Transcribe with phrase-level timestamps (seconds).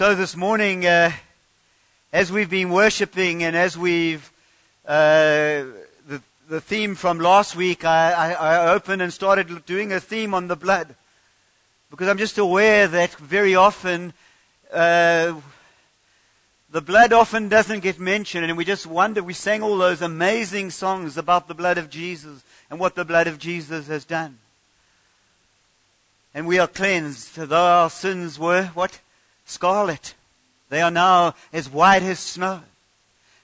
[0.00, 1.12] So this morning, uh,
[2.10, 4.32] as we've been worshiping and as we've,
[4.86, 5.66] uh,
[6.08, 10.32] the, the theme from last week, I, I, I opened and started doing a theme
[10.32, 10.94] on the blood.
[11.90, 14.14] Because I'm just aware that very often,
[14.72, 15.34] uh,
[16.70, 19.22] the blood often doesn't get mentioned, and we just wonder.
[19.22, 23.26] We sang all those amazing songs about the blood of Jesus and what the blood
[23.26, 24.38] of Jesus has done.
[26.32, 28.98] And we are cleansed, though our sins were what?
[29.50, 30.14] Scarlet.
[30.68, 32.62] They are now as white as snow.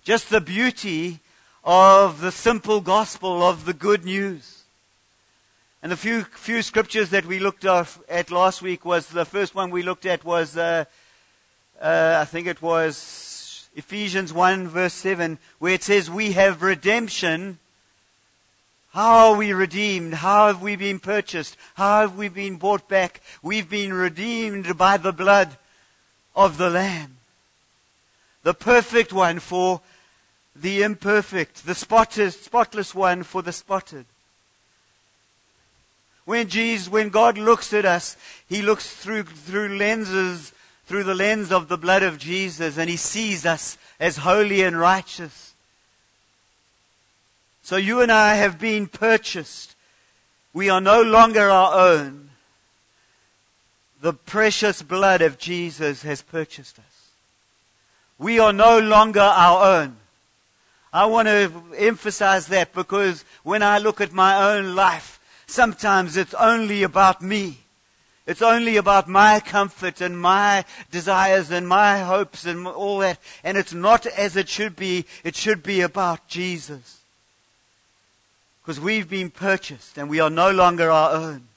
[0.05, 1.19] Just the beauty
[1.65, 4.63] of the simple gospel of the good news.
[5.83, 9.71] And the few, few scriptures that we looked at last week was the first one
[9.71, 10.85] we looked at was uh,
[11.81, 17.59] uh, I think it was Ephesians 1 verse 7, where it says, We have redemption.
[18.93, 20.15] How are we redeemed?
[20.15, 21.57] How have we been purchased?
[21.75, 23.21] How have we been bought back?
[23.43, 25.59] We've been redeemed by the blood
[26.37, 27.17] of the Lamb.
[28.45, 29.81] The perfect one for
[30.55, 34.07] the imperfect, the spotless, spotless one for the spotted.
[36.25, 38.17] When Jesus, when God looks at us,
[38.49, 40.53] He looks through, through lenses
[40.87, 44.79] through the lens of the blood of Jesus and he sees us as holy and
[44.79, 45.55] righteous.
[47.63, 49.75] So you and I have been purchased.
[50.53, 52.26] We are no longer our own.
[54.07, 57.11] The precious blood of Jesus has purchased us.
[58.21, 59.97] We are no longer our own.
[60.93, 66.35] I want to emphasize that because when I look at my own life, sometimes it's
[66.35, 67.59] only about me.
[68.29, 73.19] It's only about my comfort and my desires and my hopes and all that.
[73.43, 75.05] And it's not as it should be.
[75.25, 77.01] It should be about Jesus.
[78.63, 81.49] Because we've been purchased and we are no longer our own.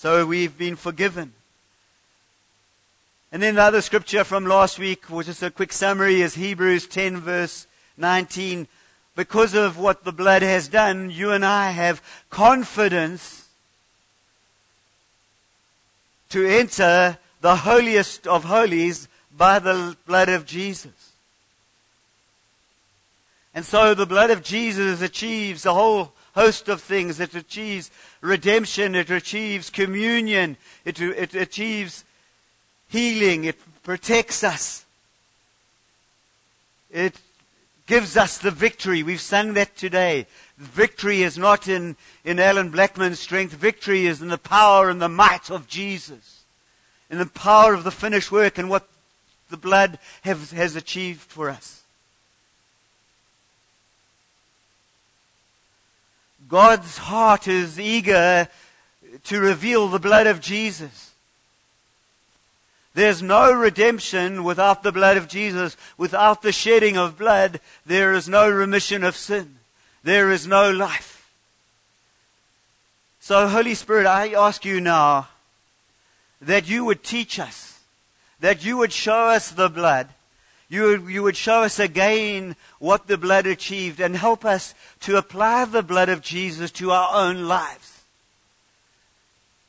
[0.00, 1.34] So we've been forgiven.
[3.30, 6.86] And then the other scripture from last week, which is a quick summary, is Hebrews
[6.86, 7.66] 10 verse
[7.98, 8.66] 19.
[9.14, 12.00] Because of what the blood has done, you and I have
[12.30, 13.46] confidence
[16.30, 19.06] to enter the holiest of holies
[19.36, 21.12] by the blood of Jesus.
[23.54, 27.20] And so the blood of Jesus achieves a whole host of things.
[27.20, 28.94] It achieves redemption.
[28.94, 30.56] It achieves communion.
[30.84, 32.04] It, it achieves
[32.88, 33.44] healing.
[33.44, 34.84] It protects us.
[36.90, 37.16] It
[37.86, 39.02] gives us the victory.
[39.02, 40.26] We've sung that today.
[40.58, 43.54] Victory is not in, in Alan Blackman's strength.
[43.54, 46.44] Victory is in the power and the might of Jesus.
[47.10, 48.88] In the power of the finished work and what
[49.48, 51.79] the blood have, has achieved for us.
[56.50, 58.48] God's heart is eager
[59.24, 61.12] to reveal the blood of Jesus.
[62.92, 65.76] There's no redemption without the blood of Jesus.
[65.96, 69.56] Without the shedding of blood, there is no remission of sin
[70.02, 71.30] there is no life.
[73.20, 75.28] So, Holy Spirit, I ask you now
[76.40, 77.80] that you would teach us,
[78.40, 80.08] that you would show us the blood.
[80.70, 85.16] You would, you would show us again what the blood achieved and help us to
[85.16, 88.04] apply the blood of Jesus to our own lives.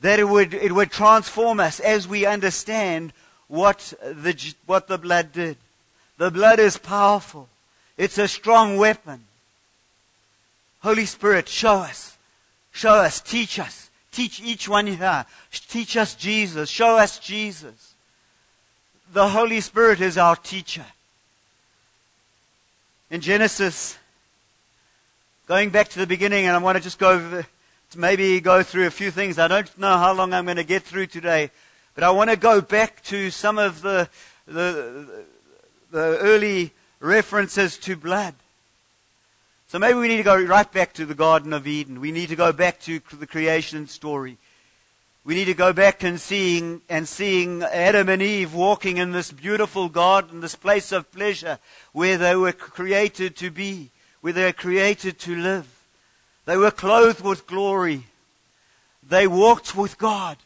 [0.02, 3.14] That it would, it would transform us as we understand
[3.48, 5.58] what the, what the blood did.
[6.20, 7.50] The blood is powerful.
[7.98, 9.24] It's a strong weapon.
[10.82, 12.16] Holy Spirit, show us.
[12.72, 13.22] Show us.
[13.22, 13.90] Teach us.
[14.12, 15.26] Teach each one here.
[15.52, 16.70] Teach us Jesus.
[16.70, 17.91] Show us Jesus.
[19.14, 20.86] The Holy Spirit is our teacher.
[23.10, 23.98] In Genesis,
[25.48, 27.44] going back to the beginning, and I want to just go
[27.90, 29.38] to maybe go through a few things.
[29.38, 31.52] I don't know how long I'm going to get through today,
[31.94, 34.08] but I want to go back to some of the,
[34.46, 35.26] the,
[35.92, 38.36] the early references to blood.
[39.68, 42.00] So maybe we need to go right back to the Garden of Eden.
[42.00, 44.38] We need to go back to the creation story.
[45.24, 49.32] We need to go back and seeing and seeing Adam and Eve walking in this
[49.32, 51.60] beautiful garden, this place of pleasure
[51.92, 53.92] where they were created to be,
[54.22, 55.68] where they were created to live.
[56.46, 58.08] They were clothed with glory.
[59.08, 60.38] They walked with God.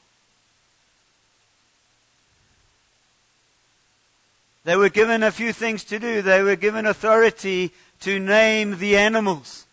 [4.65, 6.21] They were given a few things to do.
[6.21, 7.71] They were given authority
[8.01, 9.65] to name the animals.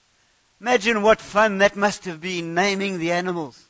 [0.60, 3.64] Imagine what fun that must have been, naming the animals.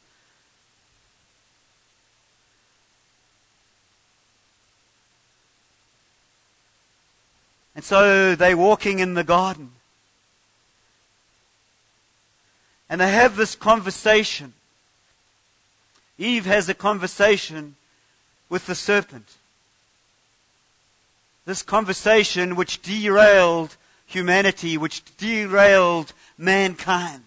[7.74, 9.72] And so they're walking in the garden.
[12.88, 14.52] And they have this conversation.
[16.18, 17.76] Eve has a conversation
[18.50, 19.36] with the serpent.
[21.46, 23.76] This conversation which derailed
[24.06, 27.24] humanity, which derailed mankind.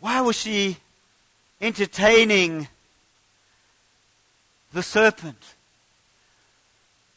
[0.00, 0.78] Why was she
[1.60, 2.68] entertaining
[4.72, 5.54] the serpent?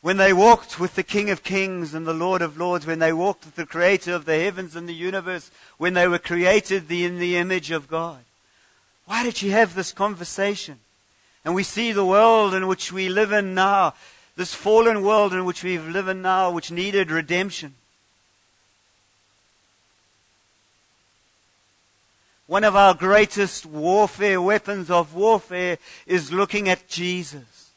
[0.01, 3.11] When they walked with the King of Kings and the Lord of Lords, when they
[3.11, 7.17] walked with the Creator of the heavens and the universe, when they were created in
[7.17, 8.19] the image of God.
[9.05, 10.79] Why did she have this conversation?
[11.43, 13.93] And we see the world in which we live in now,
[14.35, 17.75] this fallen world in which we live in now, which needed redemption.
[22.47, 27.71] One of our greatest warfare, weapons of warfare, is looking at Jesus.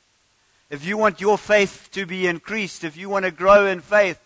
[0.68, 4.20] If you want your faith to be increased, if you want to grow in faith,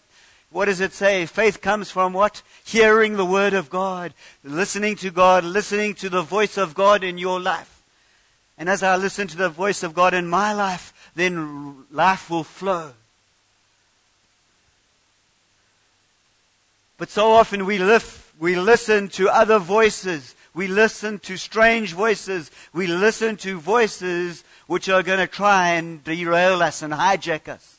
[0.50, 1.26] what does it say?
[1.26, 2.42] Faith comes from what?
[2.64, 4.12] Hearing the word of God,
[4.42, 7.82] listening to God, listening to the voice of God in your life.
[8.58, 12.44] And as I listen to the voice of God in my life, then life will
[12.44, 12.92] flow.
[16.98, 20.34] But so often we live we listen to other voices.
[20.54, 22.50] We listen to strange voices.
[22.72, 27.76] We listen to voices which are going to try and derail us and hijack us.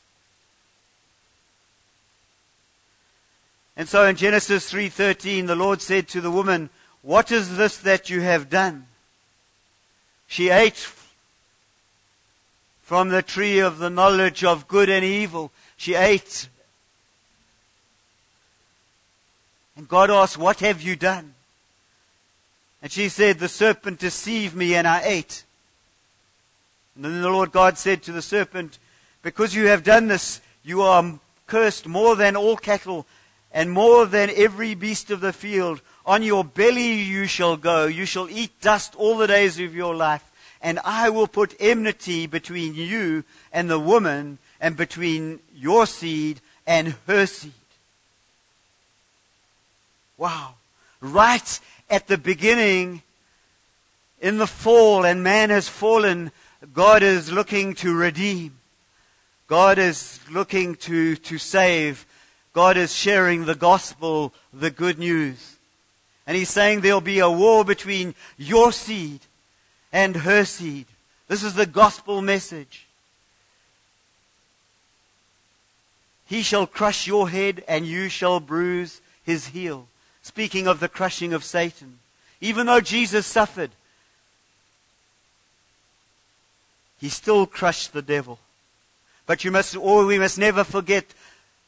[3.76, 6.70] And so in Genesis 3:13 the Lord said to the woman,
[7.02, 8.88] "What is this that you have done?"
[10.28, 10.88] She ate
[12.84, 15.52] from the tree of the knowledge of good and evil.
[15.78, 16.50] She ate
[19.76, 21.34] And God asked, What have you done?
[22.82, 25.44] And she said, The serpent deceived me and I ate.
[26.96, 28.78] And then the Lord God said to the serpent,
[29.24, 33.06] Because you have done this, you are cursed more than all cattle
[33.52, 35.82] and more than every beast of the field.
[36.06, 37.86] On your belly you shall go.
[37.86, 40.30] You shall eat dust all the days of your life.
[40.62, 46.96] And I will put enmity between you and the woman, and between your seed and
[47.06, 47.52] her seed.
[50.24, 50.54] Wow.
[51.02, 51.60] Right
[51.90, 53.02] at the beginning,
[54.22, 56.32] in the fall, and man has fallen,
[56.74, 58.58] God is looking to redeem.
[59.48, 62.06] God is looking to, to save.
[62.54, 65.58] God is sharing the gospel, the good news.
[66.26, 69.20] And he's saying there'll be a war between your seed
[69.92, 70.86] and her seed.
[71.28, 72.88] This is the gospel message.
[76.28, 79.90] He shall crush your head and you shall bruise his heel
[80.24, 82.00] speaking of the crushing of Satan.
[82.42, 83.70] Even though Jesus suffered,
[87.00, 88.40] he still crushed the devil.
[89.26, 91.06] But you must, or we must never forget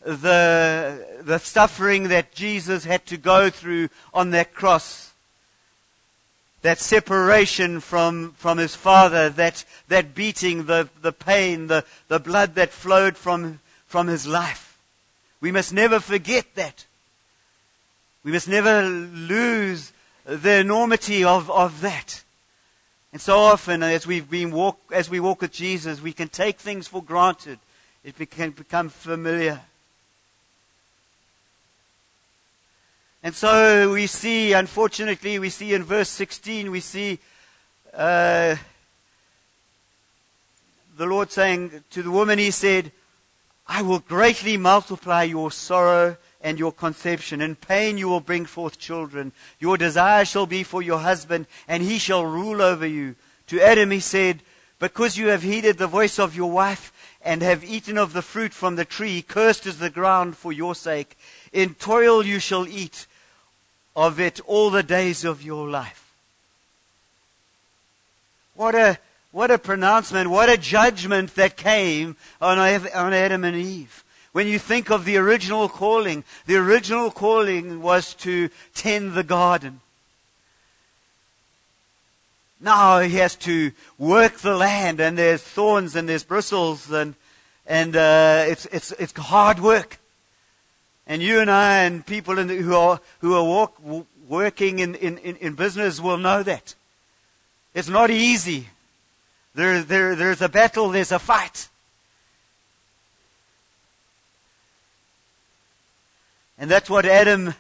[0.02, 5.13] the, the suffering that Jesus had to go through on that cross.
[6.62, 12.56] That separation from, from his Father, that, that beating, the, the pain, the, the blood
[12.56, 14.78] that flowed from, from his life.
[15.42, 16.86] We must never forget that.
[18.25, 19.94] We must never lose
[20.25, 22.24] the enormity of, of that.
[23.13, 26.57] And so often, as, we've been walk, as we walk with Jesus, we can take
[26.57, 27.60] things for granted.
[28.04, 29.62] It can become familiar.
[33.22, 37.19] And so we see, unfortunately, we see in verse 16, we see
[37.94, 38.56] uh,
[40.98, 42.91] the Lord saying to the woman, He said,
[43.67, 47.42] I will greatly multiply your sorrow and your conception.
[47.42, 49.32] In pain you will bring forth children.
[49.60, 53.16] Your desire shall be for your husband, and he shall rule over you.
[53.48, 54.42] To Adam he said,
[54.80, 58.54] Because you have heeded the voice of your wife, and have eaten of the fruit
[58.54, 61.18] from the tree, cursed is the ground for your sake.
[61.52, 63.08] In toil you shall eat
[63.96, 66.14] of it all the days of your life.
[68.54, 69.00] What a,
[69.32, 74.04] what a pronouncement, what a judgment that came on, on Adam and Eve.
[74.36, 79.80] When you think of the original calling, the original calling was to tend the garden.
[82.60, 87.15] Now he has to work the land, and there's thorns and there's bristles, and
[87.65, 90.00] and uh, it's it's it's hard work.
[91.08, 93.80] And you and I and people the, who are who are walk,
[94.27, 96.75] working in, in, in business will know that
[97.74, 98.68] it's not easy.
[99.54, 100.89] There, there there's a battle.
[100.89, 101.70] There's a fight.
[106.57, 107.53] And that's what Adam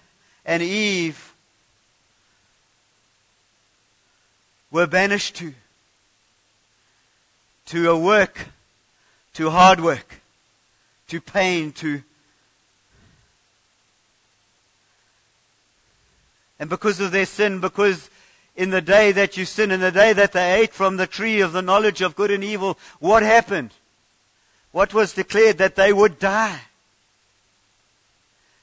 [0.45, 1.33] and Eve
[4.71, 5.53] were banished to.
[7.67, 8.47] To a work,
[9.33, 10.21] to hard work,
[11.07, 12.03] to pain, to.
[16.59, 18.09] And because of their sin, because
[18.55, 21.41] in the day that you sinned, in the day that they ate from the tree
[21.41, 23.71] of the knowledge of good and evil, what happened?
[24.71, 25.57] What was declared?
[25.57, 26.61] That they would die.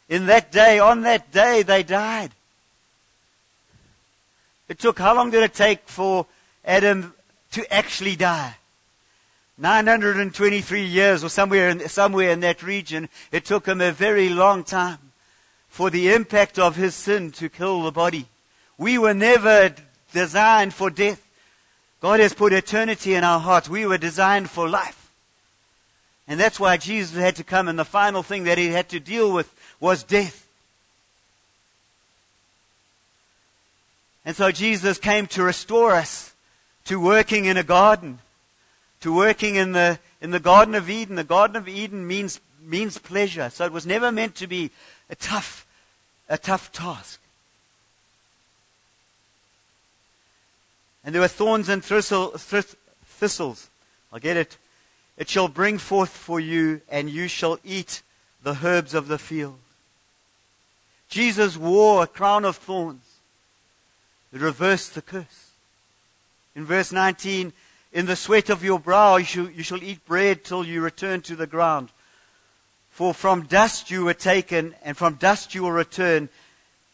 [0.08, 2.30] In that day, on that day, they died.
[4.68, 6.26] It took, how long did it take for
[6.64, 7.14] Adam
[7.52, 8.56] to actually die?
[9.58, 13.08] 923 years or somewhere in, somewhere in that region.
[13.30, 14.98] It took him a very long time
[15.68, 18.26] for the impact of his sin to kill the body.
[18.78, 19.74] We were never
[20.12, 21.26] designed for death.
[22.00, 23.68] God has put eternity in our hearts.
[23.68, 25.01] We were designed for life.
[26.32, 28.98] And that's why Jesus had to come, and the final thing that he had to
[28.98, 30.48] deal with was death.
[34.24, 36.32] And so Jesus came to restore us
[36.86, 38.18] to working in a garden,
[39.02, 41.16] to working in the, in the Garden of Eden.
[41.16, 43.50] The Garden of Eden means, means pleasure.
[43.50, 44.70] So it was never meant to be
[45.10, 45.66] a tough,
[46.30, 47.20] a tough task.
[51.04, 53.68] And there were thorns and thistle, thistles.
[54.10, 54.56] I'll get it.
[55.16, 58.02] It shall bring forth for you, and you shall eat
[58.42, 59.58] the herbs of the field.
[61.08, 63.04] Jesus wore a crown of thorns.
[64.32, 65.50] It reversed the curse.
[66.56, 67.52] In verse 19,
[67.92, 71.20] in the sweat of your brow you shall, you shall eat bread till you return
[71.22, 71.90] to the ground.
[72.90, 76.30] For from dust you were taken, and from dust you will return.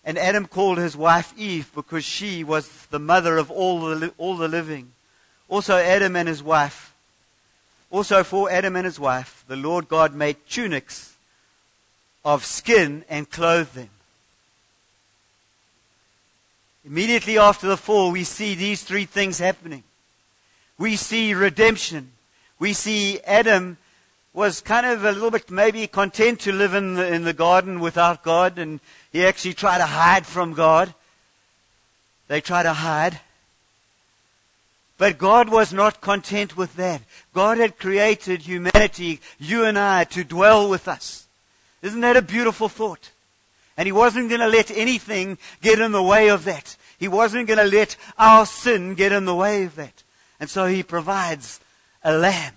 [0.05, 4.37] And Adam called his wife Eve because she was the mother of all the, all
[4.37, 4.93] the living.
[5.49, 6.95] Also, Adam and his wife.
[7.91, 11.17] Also, for Adam and his wife, the Lord God made tunics
[12.25, 13.89] of skin and clothed them.
[16.85, 19.83] Immediately after the fall, we see these three things happening.
[20.79, 22.13] We see redemption.
[22.59, 23.79] We see Adam
[24.33, 27.81] was kind of a little bit maybe content to live in the, in the garden
[27.81, 28.81] without God, and
[29.13, 30.95] he actually tried to hide from God.
[32.29, 33.21] They tried to hide.
[34.99, 37.03] But God was not content with that.
[37.33, 41.27] God had created humanity, you and I, to dwell with us.
[41.83, 43.11] Isn't that a beautiful thought?
[43.77, 46.77] And He wasn't going to let anything get in the way of that.
[46.99, 50.03] He wasn't going to let our sin get in the way of that.
[50.41, 51.61] And so He provides
[52.03, 52.55] a lamb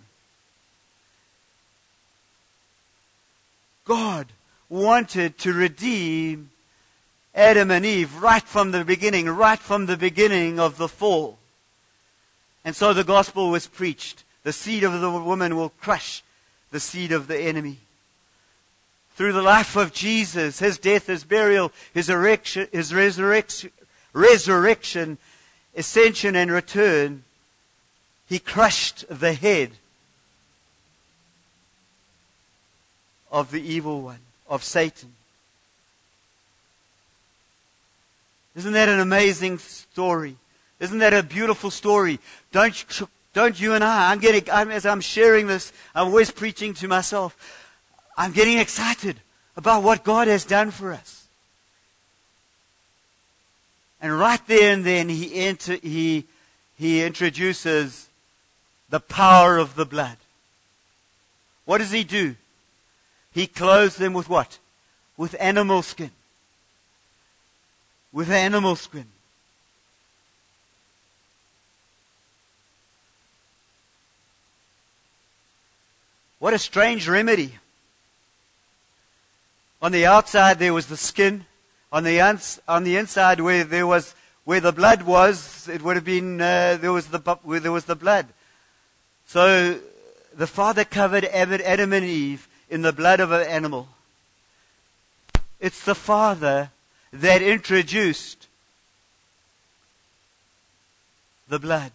[3.92, 4.28] God
[4.70, 6.52] wanted to redeem
[7.36, 11.38] Adam and Eve right from the beginning, right from the beginning of the fall.
[12.64, 14.24] And so the gospel was preached.
[14.44, 16.24] The seed of the woman will crush
[16.72, 17.78] the seed of the enemy.
[19.16, 23.72] Through the life of Jesus, his death, his burial, his, erection, his resurrection,
[24.14, 25.18] resurrection,
[25.76, 27.24] ascension, and return,
[28.28, 29.72] he crushed the head
[33.32, 35.14] of the evil one, of Satan.
[38.56, 40.36] Isn't that an amazing story?
[40.80, 42.20] Isn't that a beautiful story?
[42.52, 46.74] Don't, don't you and I, I'm getting, I'm, as I'm sharing this, I'm always preaching
[46.76, 47.36] to myself.
[48.18, 49.18] I'm getting excited
[49.56, 51.26] about what God has done for us.
[54.02, 56.26] And right there and then he, enter, he,
[56.78, 58.10] he introduces
[58.90, 60.18] the power of the blood.
[61.66, 62.36] What does he do?
[63.32, 64.58] He clothes them with what?
[65.16, 66.12] With animal skin.
[68.12, 69.06] With animal skin.
[76.42, 77.54] What a strange remedy.
[79.80, 81.46] On the outside there was the skin.
[81.92, 82.20] On the,
[82.68, 86.80] on the inside where there was, where the blood was, it would have been, uh,
[86.82, 88.26] there was the, where there was the blood.
[89.28, 89.78] So
[90.36, 93.90] the Father covered Adam and Eve in the blood of an animal.
[95.60, 96.72] It's the Father
[97.14, 98.48] that introduced
[101.48, 101.92] the blood.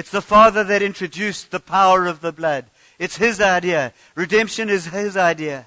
[0.00, 2.64] It's the Father that introduced the power of the blood.
[2.98, 3.92] It's His idea.
[4.14, 5.66] Redemption is His idea.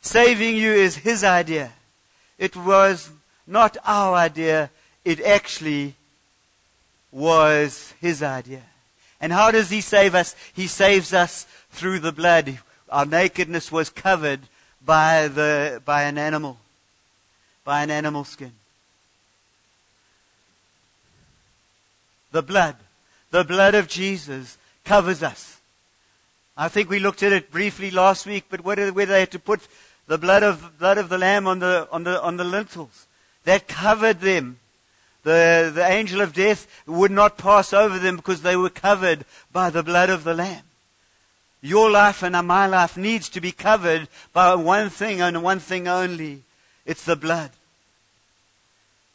[0.00, 1.72] Saving you is His idea.
[2.38, 3.10] It was
[3.44, 4.70] not our idea.
[5.04, 5.96] It actually
[7.10, 8.62] was His idea.
[9.20, 10.36] And how does He save us?
[10.54, 12.60] He saves us through the blood.
[12.88, 14.42] Our nakedness was covered
[14.84, 16.58] by, the, by an animal,
[17.64, 18.52] by an animal skin.
[22.30, 22.76] The blood,
[23.30, 25.60] the blood of Jesus covers us.
[26.56, 29.66] I think we looked at it briefly last week, but whether they had to put
[30.06, 33.06] the blood of, blood of the lamb on the, on the, on the lintels,
[33.44, 34.58] that covered them.
[35.22, 39.70] The, the angel of death would not pass over them because they were covered by
[39.70, 40.62] the blood of the lamb.
[41.60, 45.88] Your life and my life needs to be covered by one thing and one thing
[45.88, 46.42] only.
[46.84, 47.50] It's the blood.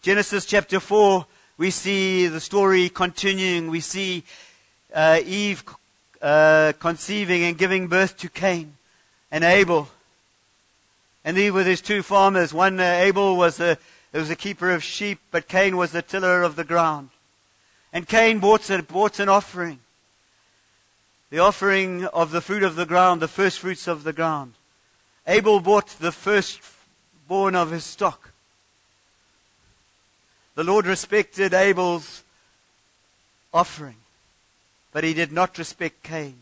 [0.01, 1.25] Genesis chapter 4,
[1.61, 3.69] we see the story continuing.
[3.69, 4.23] We see
[4.95, 5.63] uh, Eve
[6.19, 8.77] uh, conceiving and giving birth to Cain
[9.29, 9.87] and Abel.
[11.23, 12.51] And these were his two farmers.
[12.51, 13.77] One, uh, Abel, was a,
[14.11, 17.09] was a keeper of sheep, but Cain was the tiller of the ground.
[17.93, 19.81] And Cain brought, a, brought an offering.
[21.29, 24.53] The offering of the fruit of the ground, the first fruits of the ground.
[25.27, 28.30] Abel brought the firstborn of his stock.
[30.61, 32.21] The Lord respected Abel's
[33.51, 33.95] offering,
[34.91, 36.35] but he did not respect Cain.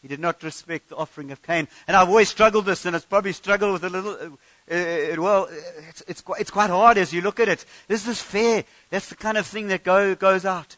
[0.00, 1.66] He did not respect the offering of Cain.
[1.88, 4.38] And I've always struggled this, and it's probably struggled with a little,
[4.70, 5.48] uh, uh, well,
[5.88, 7.64] it's, it's, quite, it's quite hard as you look at it.
[7.88, 8.62] Is this is fair?
[8.90, 10.76] That's the kind of thing that go, goes out.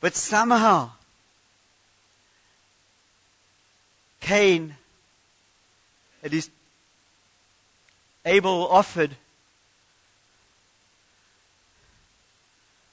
[0.00, 0.92] But somehow,
[4.20, 4.76] Cain,
[6.22, 6.52] at least
[8.26, 9.12] Abel offered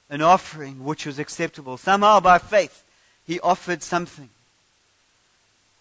[0.08, 1.76] an offering which was acceptable.
[1.76, 2.84] Somehow by faith,
[3.26, 4.30] he offered something.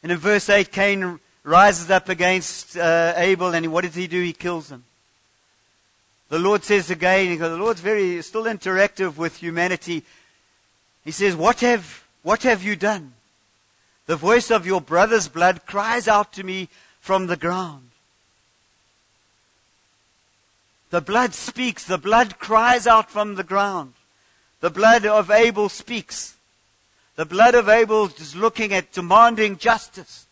[0.01, 4.21] And in verse 8, Cain rises up against uh, Abel, and what does he do?
[4.21, 4.83] He kills him.
[6.29, 10.03] The Lord says again, the Lord's very still interactive with humanity.
[11.05, 13.13] He says, What have, what have you done?
[14.07, 16.69] The voice of your brother's blood cries out to me
[16.99, 17.89] from the ground.
[20.93, 21.85] The blood speaks.
[21.85, 23.93] The blood cries out from the ground.
[24.59, 26.35] The blood of Abel speaks.
[27.15, 30.27] The blood of Abel is looking at demanding justice.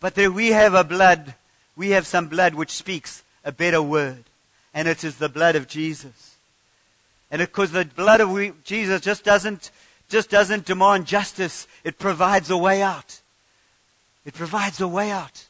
[0.00, 1.36] But there we have a blood,
[1.76, 4.24] we have some blood which speaks a better word.
[4.74, 6.34] And it is the blood of Jesus.
[7.30, 9.70] And because the blood of Jesus just doesn't,
[10.08, 13.20] just doesn't demand justice, it provides a way out.
[14.24, 15.46] It provides a way out.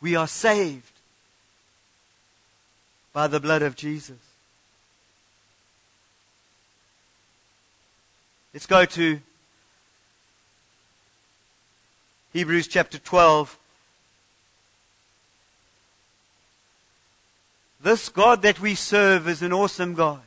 [0.00, 0.92] We are saved
[3.12, 4.18] by the blood of Jesus.
[8.52, 9.20] Let's go to
[12.32, 13.58] Hebrews chapter 12.
[17.82, 20.22] This God that we serve is an awesome God.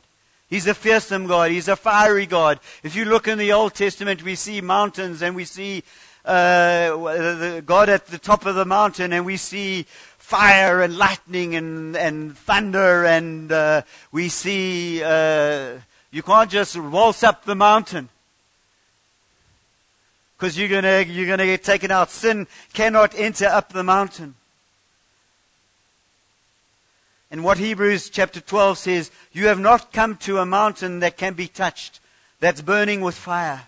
[0.48, 1.50] He's a fearsome God.
[1.50, 2.60] He's a fiery God.
[2.82, 5.82] If you look in the Old Testament, we see mountains and we see
[6.24, 9.86] uh, God at the top of the mountain and we see
[10.26, 15.78] fire and lightning and, and thunder, and uh, we see uh,
[16.10, 18.08] you can't just waltz up the mountain
[20.36, 22.10] because you're gonna you're gonna get taken out.
[22.10, 24.35] Sin cannot enter up the mountain.
[27.30, 31.34] And what Hebrews chapter 12 says, you have not come to a mountain that can
[31.34, 32.00] be touched,
[32.38, 33.64] that's burning with fire.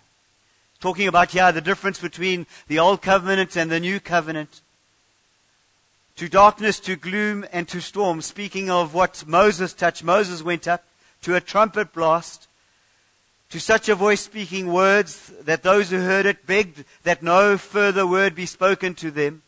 [0.81, 4.61] Talking about here the difference between the old covenant and the new covenant
[6.18, 8.21] to darkness, to gloom, and to storm.
[8.21, 10.85] Speaking of what Moses touched, Moses went up
[11.23, 12.49] to a trumpet blast,
[13.51, 18.05] to such a voice speaking words that those who heard it begged that no further
[18.05, 19.42] word be spoken to them.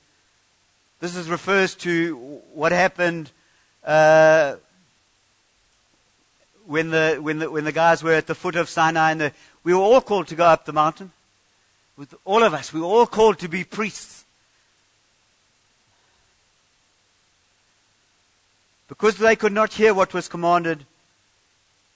[1.01, 3.31] This is, refers to what happened
[3.85, 4.57] uh,
[6.67, 9.13] when, the, when, the, when the guys were at the foot of Sinai.
[9.13, 9.33] And the,
[9.65, 11.13] we were all called to go up the mountain.
[11.97, 14.25] With all of us, we were all called to be priests.
[18.89, 20.85] Because they could not hear what was commanded,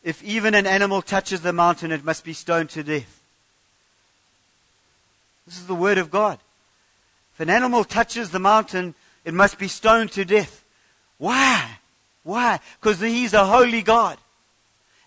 [0.03, 3.23] if even an animal touches the mountain, it must be stoned to death.
[5.47, 6.38] This is the word of God.
[7.35, 8.94] If an animal touches the mountain,
[9.25, 10.63] it must be stoned to death.
[11.18, 11.79] Why?
[12.22, 12.61] Why?
[12.81, 14.18] Because he's a holy God.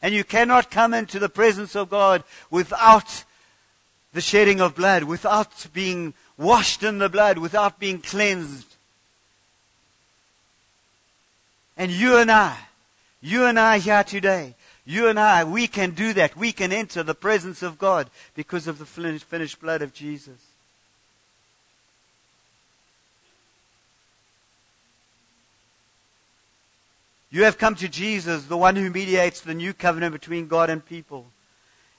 [0.02, 3.24] And you cannot come into the presence of God without
[4.13, 8.76] the shedding of blood, without being washed in the blood, without being cleansed.
[11.76, 12.58] And you and I,
[13.22, 16.38] you and I here today, you and I, we can do that.
[16.38, 20.46] We can enter the presence of God because of the finished blood of Jesus.
[27.30, 30.86] You have come to Jesus, the one who mediates the new covenant between God and
[30.86, 31.26] people,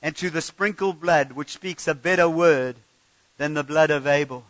[0.00, 2.76] and to the sprinkled blood, which speaks a better word
[3.36, 4.44] than the blood of Abel.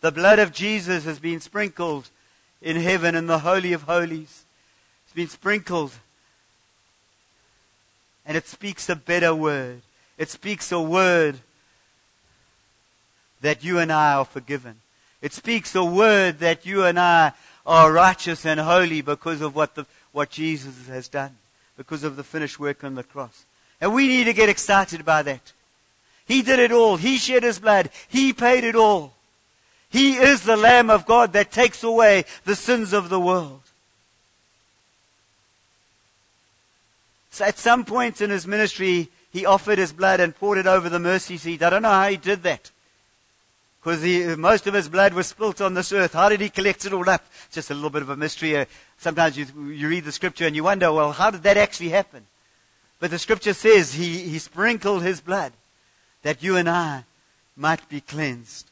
[0.00, 2.08] The blood of Jesus has been sprinkled
[2.60, 4.44] in heaven in the Holy of Holies.
[5.04, 5.92] It's been sprinkled.
[8.24, 9.82] And it speaks a better word.
[10.16, 11.40] It speaks a word
[13.40, 14.76] that you and I are forgiven.
[15.20, 17.32] It speaks a word that you and I
[17.66, 21.36] are righteous and holy because of what, the, what Jesus has done,
[21.76, 23.44] because of the finished work on the cross.
[23.80, 25.52] And we need to get excited by that.
[26.26, 26.96] He did it all.
[26.96, 27.90] He shed his blood.
[28.08, 29.12] He paid it all.
[29.90, 33.60] He is the Lamb of God that takes away the sins of the world.
[37.30, 40.88] So at some point in his ministry, he offered his blood and poured it over
[40.88, 41.62] the mercy seat.
[41.62, 42.70] I don't know how he did that.
[43.82, 46.12] Because most of his blood was spilt on this earth.
[46.12, 47.24] How did he collect it all up?
[47.50, 48.56] Just a little bit of a mystery.
[48.56, 48.64] Uh,
[48.96, 52.26] sometimes you, you read the scripture and you wonder, well, how did that actually happen?
[53.00, 55.52] But the scripture says he, he sprinkled his blood
[56.22, 57.04] that you and I
[57.56, 58.66] might be cleansed.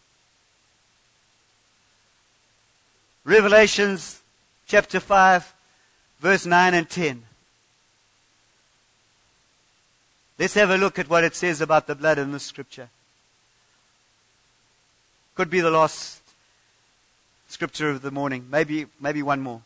[3.24, 4.20] Revelations
[4.68, 5.52] chapter 5,
[6.20, 7.24] verse 9 and 10.
[10.38, 12.88] Let's have a look at what it says about the blood in the scripture.
[15.40, 16.20] Could be the last
[17.48, 18.48] scripture of the morning.
[18.50, 19.62] Maybe, maybe one more.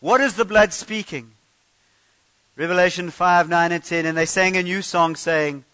[0.00, 1.30] What is the blood speaking?
[2.56, 4.04] Revelation 5, 9, and 10.
[4.04, 5.64] And they sang a new song saying,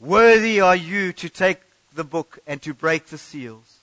[0.00, 1.60] Worthy are you to take
[1.94, 3.80] the book and to break the seals.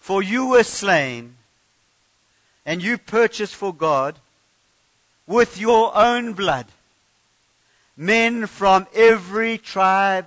[0.00, 1.34] For you were slain,
[2.64, 4.14] and you purchased for God
[5.26, 6.68] with your own blood
[7.94, 10.24] men from every tribe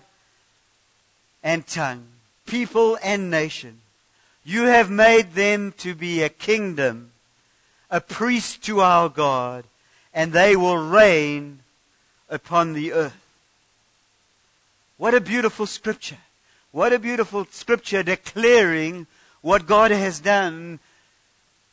[1.43, 2.07] and tongue,
[2.45, 3.79] people and nation.
[4.43, 7.11] You have made them to be a kingdom,
[7.89, 9.65] a priest to our God,
[10.13, 11.59] and they will reign
[12.29, 13.17] upon the earth.
[14.97, 16.17] What a beautiful scripture.
[16.71, 19.07] What a beautiful scripture declaring
[19.41, 20.79] what God has done,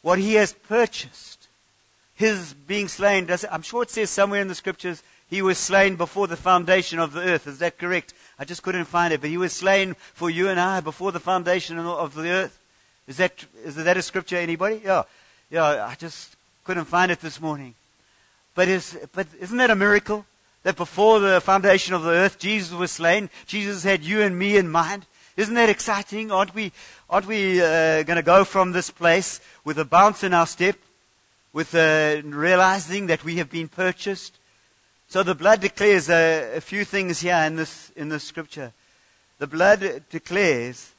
[0.02, 1.38] what He has purchased
[2.18, 6.26] his being slain, I'm sure it says somewhere in the scriptures, he was slain before
[6.26, 7.46] the foundation of the earth.
[7.46, 8.14] Is that correct?
[8.38, 11.20] I just couldn't find it, but he was slain for you and I before the
[11.20, 12.58] foundation of the earth.
[13.06, 14.80] Is that, is that a scripture, anybody?
[14.84, 15.04] Yeah.
[15.50, 17.74] Yeah, I just couldn't find it this morning.
[18.54, 20.26] But, is, but isn't that a miracle?
[20.64, 23.30] That before the foundation of the earth, Jesus was slain.
[23.46, 25.06] Jesus had you and me in mind.
[25.36, 26.32] Isn't that exciting?
[26.32, 26.72] Aren't we,
[27.08, 30.76] aren't we uh, going to go from this place with a bounce in our step
[31.52, 34.37] with uh, realizing that we have been purchased.
[35.08, 38.72] So the blood declares a, a few things here in this, in this scripture.
[39.38, 40.92] The blood declares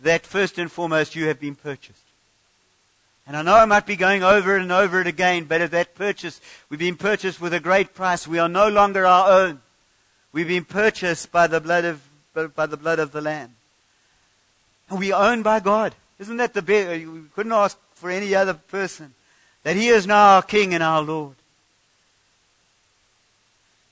[0.00, 2.00] that first and foremost you have been purchased.
[3.26, 5.70] And I know I might be going over it and over it again, but at
[5.72, 8.26] that purchase, we've been purchased with a great price.
[8.26, 9.60] We are no longer our own.
[10.32, 12.02] We've been purchased by the blood of,
[12.54, 13.54] by the blood of the Lamb.
[14.88, 15.94] And we owned by God.
[16.18, 17.06] Isn't that the best?
[17.06, 19.14] We couldn't ask for any other person
[19.64, 21.36] that he is now our King and our Lord.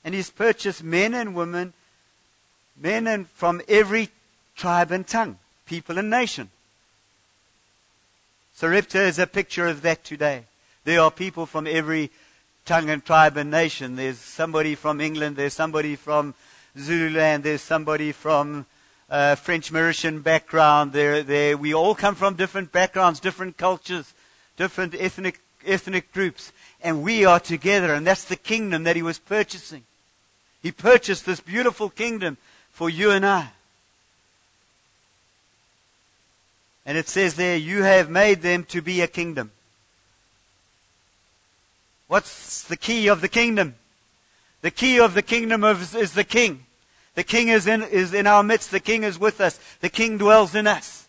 [0.05, 1.73] And he's purchased men and women,
[2.77, 4.11] men and from every
[4.57, 6.51] tribe and tongue, people and nation.
[8.55, 10.45] Sarepta is a picture of that today.
[10.85, 12.11] There are people from every
[12.65, 13.97] tongue and tribe and nation.
[13.97, 16.35] There's somebody from England, there's somebody from
[16.77, 18.67] Zululand, there's somebody from
[19.11, 20.93] uh, French Mauritian background.
[20.93, 24.13] There, there, we all come from different backgrounds, different cultures,
[24.57, 29.19] different ethnic ethnic groups, and we are together, and that's the kingdom that he was
[29.19, 29.85] purchasing.
[30.63, 32.37] He purchased this beautiful kingdom
[32.71, 33.51] for you and I.
[36.85, 39.51] And it says there, you have made them to be a kingdom.
[42.07, 43.75] What's the key of the kingdom?
[44.63, 46.65] The key of the kingdom is the king.
[47.15, 48.71] The king is in, is in our midst.
[48.71, 49.61] The king is with us.
[49.81, 51.09] The king dwells in us.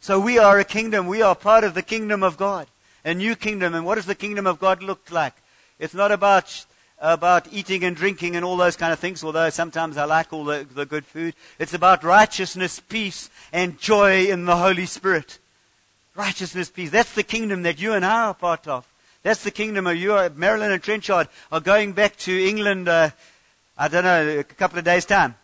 [0.00, 1.06] So we are a kingdom.
[1.06, 2.66] We are part of the kingdom of God
[3.04, 3.74] a new kingdom.
[3.74, 5.34] And what does the kingdom of God look like?
[5.78, 6.64] It's not about
[7.00, 10.44] about eating and drinking and all those kind of things, although sometimes I like all
[10.44, 11.34] the, the good food.
[11.58, 15.38] It's about righteousness, peace, and joy in the Holy Spirit.
[16.14, 16.90] Righteousness, peace.
[16.90, 18.86] That's the kingdom that you and I are part of.
[19.22, 20.30] That's the kingdom of you.
[20.36, 23.10] Marilyn and Trenchard are going back to England, uh,
[23.76, 25.34] I don't know, a couple of days' time.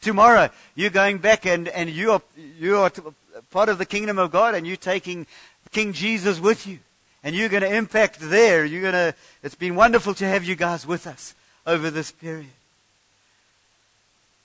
[0.00, 2.90] Tomorrow, you're going back and, and you are, you are
[3.50, 5.26] part of the kingdom of God and you're taking
[5.70, 6.80] King Jesus with you.
[7.24, 8.64] And you're going to impact there.
[8.64, 11.34] You're going to, it's been wonderful to have you guys with us
[11.66, 12.50] over this period.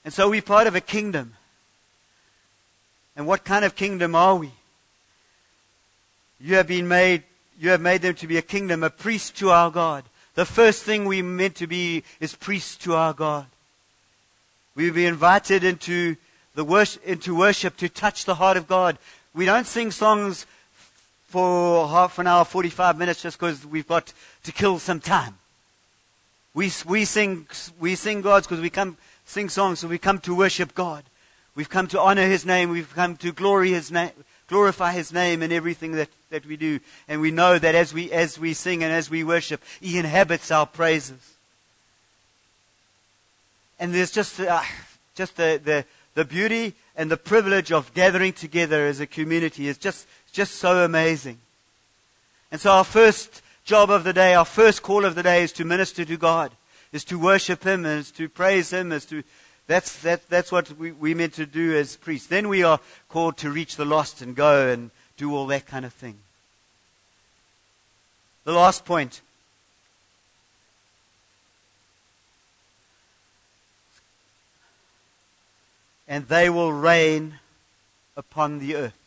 [0.06, 1.34] And so we're part of a kingdom.
[3.16, 4.52] And what kind of kingdom are we?
[6.40, 7.24] You have been made,
[7.60, 10.04] you have made them to be a kingdom, a priest to our God.
[10.36, 13.48] The first thing we're meant to be is priests to our God.
[14.76, 16.16] We'll be invited into
[16.54, 19.00] the worship, into worship to touch the heart of God.
[19.34, 20.46] We don't sing songs
[21.28, 24.14] for half an hour, 45 minutes just because we've got
[24.44, 25.38] to kill some time.
[26.54, 27.48] We, we sing,
[27.80, 31.04] we sing God's because we come, sing songs, so we come to worship God.
[31.54, 32.70] We've come to honor His name.
[32.70, 34.12] We've come to glory His name,
[34.48, 36.80] glorify His name in everything that, that we do.
[37.08, 40.50] And we know that as we, as we sing and as we worship, He inhabits
[40.50, 41.36] our praises.
[43.80, 44.64] And there's just, uh,
[45.14, 45.86] just the, the,
[46.18, 50.84] the beauty and the privilege of gathering together as a community is just, just so
[50.84, 51.38] amazing.
[52.52, 55.52] And so our first job of the day, our first call of the day is
[55.54, 56.52] to minister to God,
[56.92, 59.22] is to worship Him, is to praise Him, is to,
[59.68, 62.28] that's, that, that's what we, we meant to do as priests.
[62.28, 65.86] Then we are called to reach the lost and go and do all that kind
[65.86, 66.18] of thing.
[68.44, 69.22] The last point.
[76.08, 77.40] And they will reign
[78.16, 78.98] upon the earth.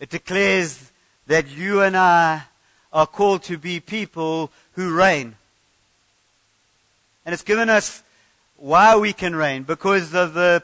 [0.00, 0.92] It declares
[1.26, 2.44] that you and I
[2.92, 5.36] are called to be people who reign.
[7.24, 8.02] And it's given us
[8.56, 10.62] why we can reign because of the,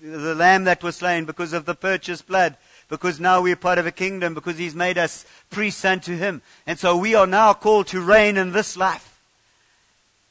[0.00, 2.56] the lamb that was slain, because of the purchased blood,
[2.88, 6.42] because now we're part of a kingdom, because he's made us priests unto him.
[6.66, 9.13] And so we are now called to reign in this life.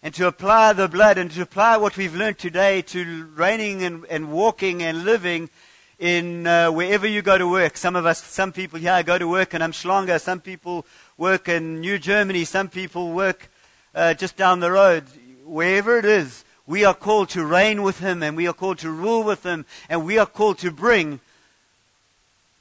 [0.04, 4.06] And to apply the blood and to apply what we've learned today to reigning and,
[4.10, 5.50] and walking and living
[5.98, 7.78] in uh, wherever you go to work.
[7.78, 10.20] Some of us, some people here go to work in Umhlanga.
[10.20, 10.86] Some people
[11.18, 12.44] work in New Germany.
[12.44, 13.50] Some people work
[13.96, 15.06] uh, just down the road.
[15.46, 18.92] Wherever it is, we are called to reign with Him and we are called to
[18.92, 21.22] rule with Him and we are called to bring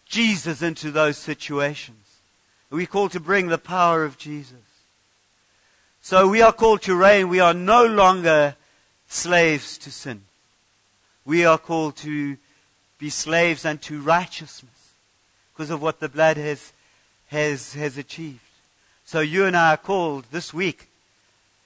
[0.06, 2.20] Jesus into those situations.
[2.70, 4.71] We're called to bring the power of Jesus.
[6.04, 7.28] So we are called to reign.
[7.28, 8.56] We are no longer
[9.06, 10.22] slaves to sin.
[11.24, 12.36] We are called to
[12.98, 14.94] be slaves unto righteousness
[15.52, 16.72] because of what the blood has,
[17.28, 18.40] has, has achieved.
[19.04, 20.88] So you and I are called this week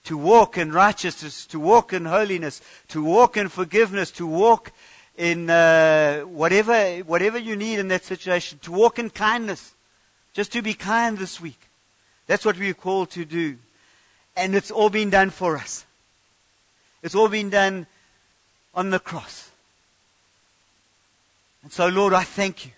[0.05, 4.71] to walk in righteousness, to walk in holiness, to walk in forgiveness, to walk
[5.17, 9.73] in uh, whatever, whatever you need in that situation, to walk in kindness.
[10.35, 11.59] Just to be kind this week.
[12.27, 13.57] That's what we're called to do.
[14.37, 15.87] And it's all been done for us.
[17.03, 17.87] It's all been done
[18.75, 19.51] on the cross.
[21.63, 22.73] And so, Lord, I thank you.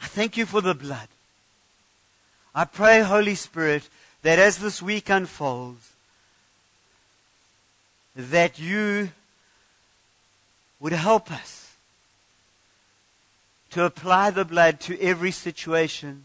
[0.00, 1.08] I thank you for the blood.
[2.54, 3.88] I pray, Holy Spirit,
[4.22, 5.92] that as this week unfolds,
[8.14, 9.10] that you
[10.80, 11.72] would help us
[13.70, 16.24] to apply the blood to every situation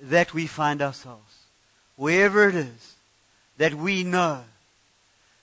[0.00, 1.37] that we find ourselves.
[1.98, 2.94] Wherever it is,
[3.58, 4.44] that we know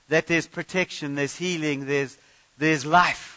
[0.10, 2.18] that there's protection, there's healing, there's,
[2.58, 3.36] there's life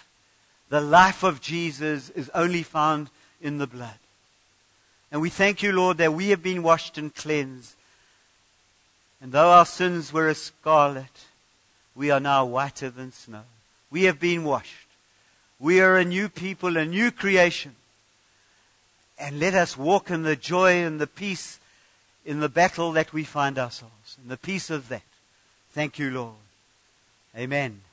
[0.68, 3.08] the life of Jesus is only found
[3.40, 3.98] in the blood.
[5.10, 7.74] And we thank you, Lord, that we have been washed and cleansed.
[9.20, 11.26] And though our sins were as scarlet,
[11.94, 13.42] we are now whiter than snow.
[13.90, 14.86] We have been washed.
[15.58, 17.74] We are a new people, a new creation.
[19.18, 21.58] And let us walk in the joy and the peace
[22.28, 25.00] in the battle that we find ourselves, in the peace of that.
[25.72, 26.34] Thank you, Lord.
[27.34, 27.80] Amen.